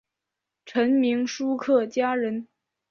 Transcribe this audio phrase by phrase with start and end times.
[0.65, 2.47] 陈铭枢客家人。